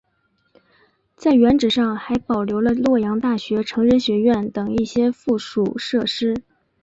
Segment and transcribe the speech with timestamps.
[1.15, 6.41] 在原址上还保留了洛阳大学成人学院等一些附属设施。